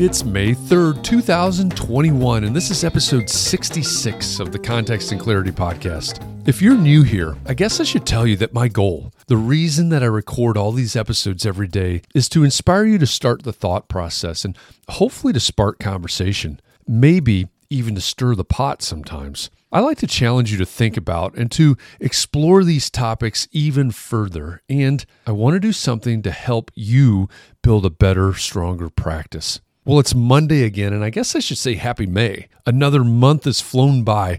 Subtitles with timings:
[0.00, 6.24] It's May 3rd, 2021, and this is episode 66 of the Context and Clarity Podcast.
[6.48, 9.90] If you're new here, I guess I should tell you that my goal, the reason
[9.90, 13.52] that I record all these episodes every day, is to inspire you to start the
[13.52, 14.56] thought process and
[14.88, 19.50] hopefully to spark conversation, maybe even to stir the pot sometimes.
[19.70, 24.62] I like to challenge you to think about and to explore these topics even further,
[24.66, 27.28] and I want to do something to help you
[27.60, 29.60] build a better, stronger practice.
[29.90, 32.46] Well, it's Monday again, and I guess I should say Happy May.
[32.64, 34.38] Another month has flown by,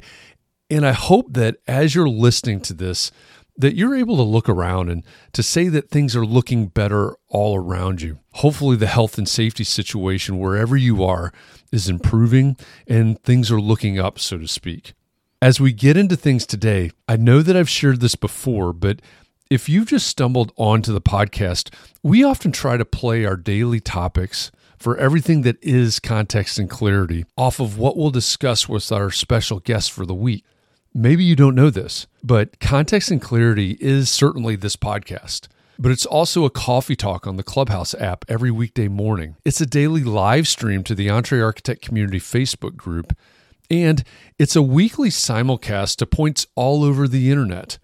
[0.70, 3.12] and I hope that as you're listening to this,
[3.58, 5.04] that you're able to look around and
[5.34, 8.20] to say that things are looking better all around you.
[8.36, 11.34] Hopefully, the health and safety situation wherever you are
[11.70, 12.56] is improving
[12.88, 14.94] and things are looking up, so to speak.
[15.42, 19.02] As we get into things today, I know that I've shared this before, but
[19.50, 24.50] if you've just stumbled onto the podcast, we often try to play our daily topics
[24.82, 29.60] for everything that is context and clarity off of what we'll discuss with our special
[29.60, 30.44] guest for the week.
[30.94, 35.48] Maybe you don't know this, but context and clarity is certainly this podcast.
[35.78, 39.36] But it's also a coffee talk on the Clubhouse app every weekday morning.
[39.46, 43.16] It's a daily live stream to the EntreArchitect Community Facebook group,
[43.70, 44.04] and
[44.40, 47.78] it's a weekly simulcast to points all over the internet.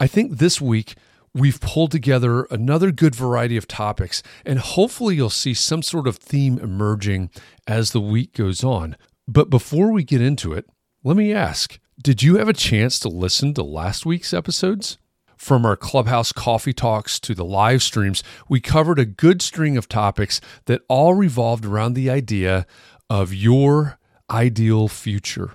[0.00, 0.96] I think this week
[1.34, 6.16] we've pulled together another good variety of topics, and hopefully you'll see some sort of
[6.16, 7.30] theme emerging
[7.66, 8.96] as the week goes on.
[9.28, 10.66] But before we get into it,
[11.04, 14.98] let me ask Did you have a chance to listen to last week's episodes?
[15.36, 19.88] From our clubhouse coffee talks to the live streams, we covered a good string of
[19.88, 22.66] topics that all revolved around the idea
[23.08, 23.98] of your
[24.30, 25.52] ideal future.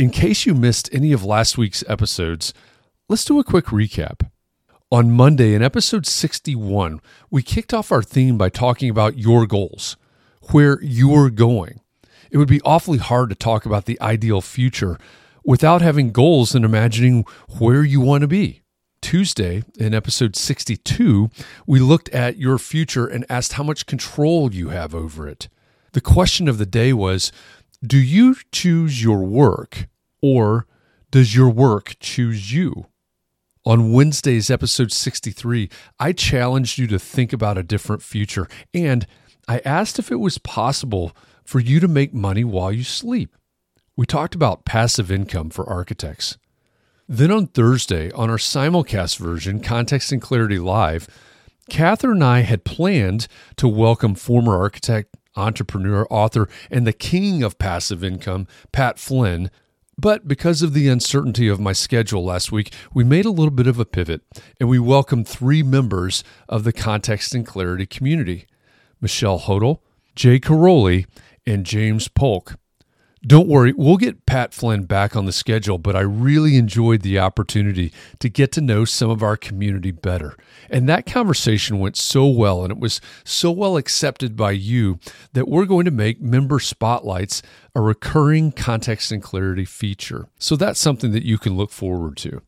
[0.00, 2.52] In case you missed any of last week's episodes,
[3.08, 4.28] let's do a quick recap.
[4.92, 7.00] On Monday, in episode 61,
[7.30, 9.96] we kicked off our theme by talking about your goals,
[10.50, 11.80] where you're going.
[12.32, 14.98] It would be awfully hard to talk about the ideal future
[15.44, 17.24] without having goals and imagining
[17.60, 18.62] where you want to be.
[19.00, 21.30] Tuesday, in episode 62,
[21.68, 25.48] we looked at your future and asked how much control you have over it.
[25.92, 27.30] The question of the day was
[27.80, 29.86] Do you choose your work
[30.20, 30.66] or
[31.12, 32.86] does your work choose you?
[33.66, 35.68] On Wednesday's episode 63,
[35.98, 39.06] I challenged you to think about a different future and
[39.46, 41.12] I asked if it was possible
[41.44, 43.36] for you to make money while you sleep.
[43.96, 46.38] We talked about passive income for architects.
[47.06, 51.06] Then on Thursday, on our simulcast version, Context and Clarity Live,
[51.68, 57.58] Catherine and I had planned to welcome former architect, entrepreneur, author, and the king of
[57.58, 59.50] passive income, Pat Flynn.
[60.00, 63.66] But because of the uncertainty of my schedule last week, we made a little bit
[63.66, 64.22] of a pivot
[64.58, 68.46] and we welcomed three members of the Context and Clarity community
[69.02, 69.80] Michelle Hodel,
[70.16, 71.04] Jay Caroli,
[71.46, 72.54] and James Polk.
[73.26, 77.18] Don't worry, we'll get Pat Flynn back on the schedule, but I really enjoyed the
[77.18, 80.38] opportunity to get to know some of our community better.
[80.70, 84.98] And that conversation went so well and it was so well accepted by you
[85.34, 87.42] that we're going to make member spotlights
[87.74, 90.28] a recurring context and clarity feature.
[90.38, 92.40] So that's something that you can look forward to.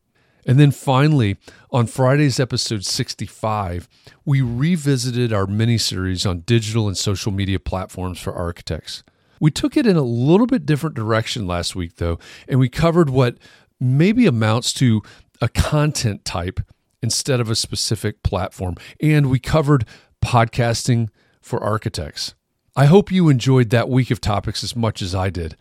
[0.43, 1.37] And then finally,
[1.71, 3.87] on Friday's episode 65,
[4.25, 9.03] we revisited our mini series on digital and social media platforms for architects.
[9.43, 12.17] We took it in a little bit different direction last week, though,
[12.47, 13.37] and we covered what
[13.77, 15.01] maybe amounts to
[15.41, 16.61] a content type
[17.01, 18.75] instead of a specific platform.
[19.01, 19.85] And we covered
[20.23, 21.09] podcasting
[21.41, 22.35] for architects.
[22.77, 25.57] I hope you enjoyed that week of topics as much as I did.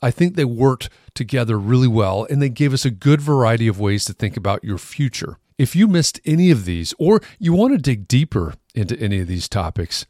[0.00, 3.80] I think they worked together really well and they gave us a good variety of
[3.80, 5.38] ways to think about your future.
[5.58, 9.26] If you missed any of these or you want to dig deeper into any of
[9.26, 10.06] these topics,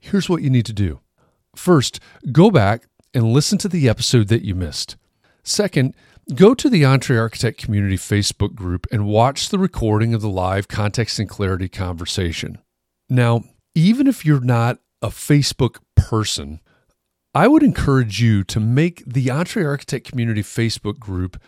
[0.00, 1.00] here's what you need to do.
[1.54, 2.00] First,
[2.30, 4.96] go back and listen to the episode that you missed.
[5.42, 5.94] Second,
[6.34, 11.18] go to the EntreArchitect Community Facebook group and watch the recording of the live Context
[11.18, 12.58] and Clarity conversation.
[13.10, 13.44] Now,
[13.74, 16.60] even if you're not a Facebook person,
[17.34, 21.40] I would encourage you to make the EntreArchitect Community Facebook group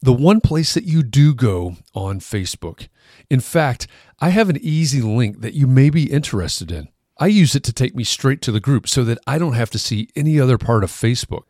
[0.00, 2.88] the one place that you do go on Facebook.
[3.30, 3.86] In fact,
[4.20, 6.88] I have an easy link that you may be interested in.
[7.18, 9.70] I use it to take me straight to the group so that I don't have
[9.70, 11.44] to see any other part of Facebook.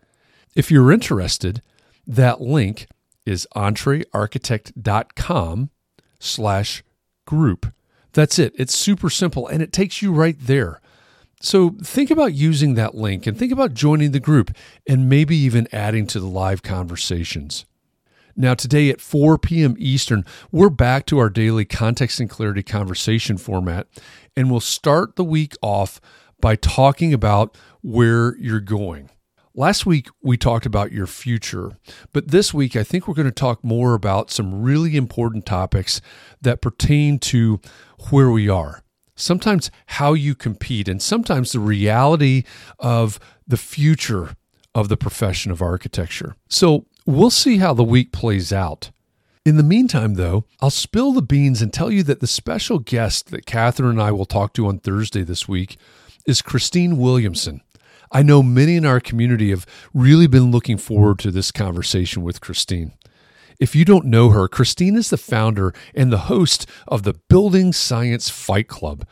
[0.54, 1.62] If you're interested,
[2.06, 2.86] that link
[3.24, 5.70] is entrearchitect.com
[6.18, 6.82] slash
[7.26, 7.72] group.
[8.12, 8.52] That's it.
[8.56, 10.80] It's super simple and it takes you right there.
[11.40, 14.54] So think about using that link and think about joining the group
[14.86, 17.64] and maybe even adding to the live conversations.
[18.37, 19.75] Now, today at 4 p.m.
[19.79, 23.88] Eastern, we're back to our daily context and clarity conversation format,
[24.37, 26.00] and we'll start the week off
[26.40, 29.11] by talking about where you're going.
[29.55, 31.73] Last week, we talked about your future,
[32.14, 36.00] but this week, I think we're going to talk more about some really important topics
[36.40, 37.61] that pertain to
[38.08, 38.82] where we are.
[39.14, 42.44] Sometimes how you compete, and sometimes the reality
[42.79, 44.37] of the future
[44.75, 46.34] of the profession of architecture.
[46.49, 48.90] So, We'll see how the week plays out.
[49.44, 53.32] In the meantime, though, I'll spill the beans and tell you that the special guest
[53.32, 55.76] that Catherine and I will talk to on Thursday this week
[56.26, 57.60] is Christine Williamson.
[58.12, 62.40] I know many in our community have really been looking forward to this conversation with
[62.40, 62.93] Christine.
[63.58, 67.72] If you don't know her, Christine is the founder and the host of the Building
[67.72, 69.05] Science Fight Club.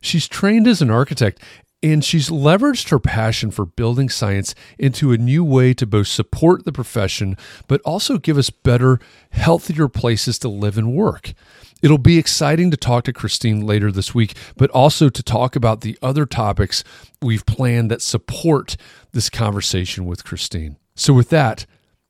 [0.00, 1.40] She's trained as an architect
[1.82, 6.64] and she's leveraged her passion for building science into a new way to both support
[6.64, 7.36] the profession,
[7.68, 8.98] but also give us better,
[9.30, 11.32] healthier places to live and work.
[11.82, 15.82] It'll be exciting to talk to Christine later this week, but also to talk about
[15.82, 16.82] the other topics
[17.20, 18.76] we've planned that support
[19.12, 20.76] this conversation with Christine.
[20.94, 21.66] So, with that,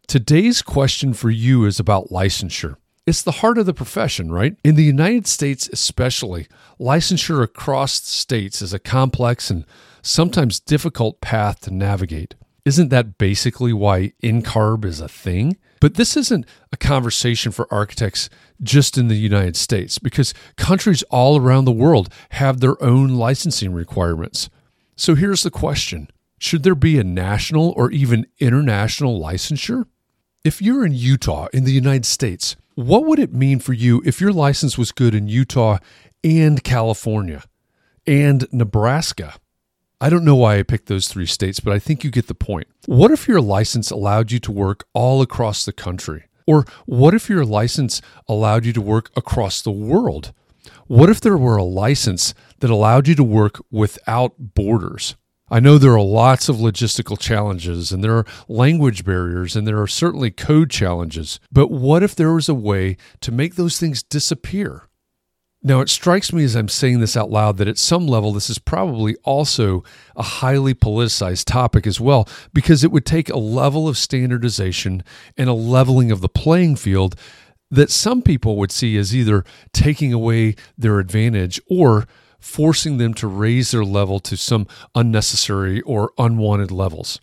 [0.07, 2.77] today's question for you is about licensure.
[3.07, 4.57] It's the heart of the profession, right?
[4.65, 6.49] In the United States, especially,
[6.81, 9.65] licensure across states is a complex and
[10.03, 12.35] sometimes difficult path to navigate.
[12.65, 15.57] Isn't that basically why NCARB is a thing?
[15.81, 18.29] But this isn't a conversation for architects
[18.61, 23.73] just in the United States because countries all around the world have their own licensing
[23.73, 24.51] requirements.
[24.97, 26.11] So here's the question
[26.41, 29.85] Should there be a national or even international licensure?
[30.43, 34.21] If you're in Utah in the United States, what would it mean for you if
[34.21, 35.79] your license was good in Utah
[36.23, 37.43] and California
[38.07, 39.35] and Nebraska?
[39.99, 42.35] I don't know why I picked those three states, but I think you get the
[42.35, 42.67] point.
[42.85, 46.25] What if your license allowed you to work all across the country?
[46.47, 50.35] Or what if your license allowed you to work across the world?
[50.87, 55.17] What if there were a license that allowed you to work without borders?
[55.49, 59.81] I know there are lots of logistical challenges and there are language barriers and there
[59.81, 61.39] are certainly code challenges.
[61.53, 64.89] But what if there was a way to make those things disappear?
[65.63, 68.51] Now, it strikes me as I'm saying this out loud that at some level, this
[68.51, 69.85] is probably also
[70.15, 75.03] a highly politicized topic as well, because it would take a level of standardization
[75.37, 77.17] and a leveling of the playing field
[77.71, 82.07] that some people would see as either taking away their advantage or
[82.39, 87.21] forcing them to raise their level to some unnecessary or unwanted levels.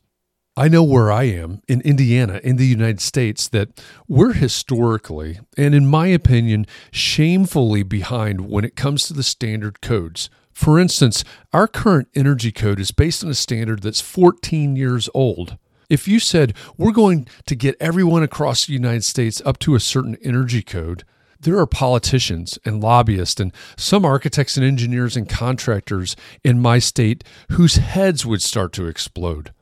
[0.56, 3.70] I know where I am in Indiana, in the United States, that
[4.08, 10.30] we're historically, and in my opinion, shamefully behind when it comes to the standard codes.
[10.52, 15.58] For instance, our current energy code is based on a standard that's 14 years old.
[15.90, 19.80] If you said we're going to get everyone across the United States up to a
[19.80, 21.04] certain energy code,
[21.44, 27.24] there are politicians and lobbyists and some architects and engineers and contractors in my state
[27.52, 29.54] whose heads would start to explode.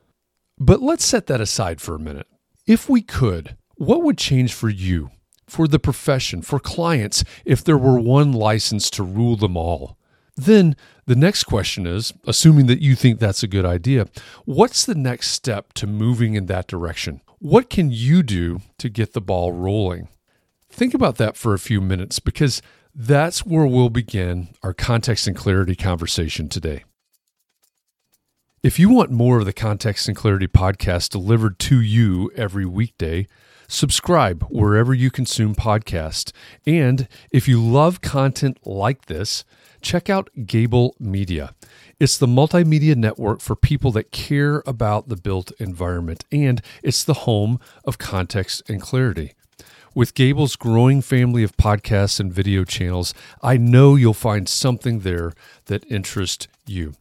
[0.58, 2.26] But let's set that aside for a minute.
[2.66, 5.10] If we could, what would change for you,
[5.48, 9.98] for the profession, for clients, if there were one license to rule them all?
[10.36, 14.06] Then the next question is assuming that you think that's a good idea,
[14.44, 17.20] what's the next step to moving in that direction?
[17.38, 20.08] What can you do to get the ball rolling?
[20.72, 22.62] Think about that for a few minutes because
[22.94, 26.84] that's where we'll begin our context and clarity conversation today.
[28.62, 33.26] If you want more of the Context and Clarity podcast delivered to you every weekday,
[33.68, 36.32] subscribe wherever you consume podcasts.
[36.64, 39.44] And if you love content like this,
[39.82, 41.54] check out Gable Media.
[42.00, 47.14] It's the multimedia network for people that care about the built environment, and it's the
[47.14, 49.32] home of context and clarity.
[49.94, 55.34] With Gable's growing family of podcasts and video channels, I know you'll find something there
[55.66, 56.94] that interests you.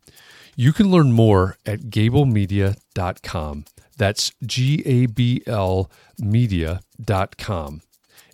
[0.57, 3.65] You can learn more at gablemedia.com.
[3.97, 7.81] That's G A B L media.com.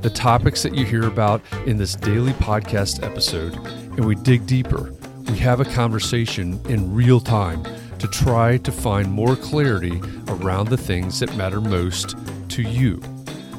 [0.00, 3.54] the topics that you hear about in this daily podcast episode,
[3.96, 4.94] and we dig deeper.
[5.28, 7.64] We have a conversation in real time
[7.98, 12.16] to try to find more clarity around the things that matter most
[12.50, 13.02] to you.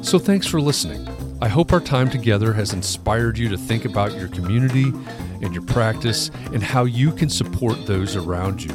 [0.02, 1.06] So thanks for listening.
[1.42, 4.92] I hope our time together has inspired you to think about your community
[5.42, 8.72] and your practice and how you can support those around you.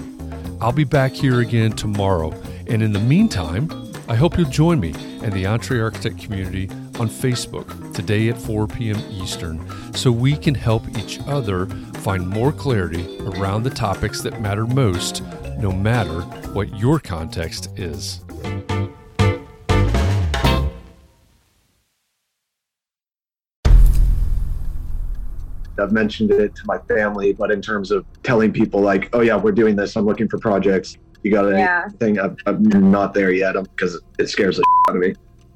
[0.62, 2.32] I'll be back here again tomorrow.
[2.68, 3.70] And in the meantime,
[4.08, 4.94] I hope you'll join me
[5.24, 8.98] and the EntreArchitect community on Facebook today at 4 p.m.
[9.12, 9.62] Eastern
[9.94, 15.24] so we can help each other find more clarity around the topics that matter most,
[15.58, 16.22] no matter
[16.54, 18.22] what your context is.
[25.78, 29.36] I've mentioned it to my family, but in terms of telling people like, oh yeah,
[29.36, 29.96] we're doing this.
[29.96, 30.98] I'm looking for projects.
[31.24, 32.16] You got anything?
[32.16, 32.24] Yeah.
[32.46, 35.16] I'm, I'm, not there yet because it scares the out of me.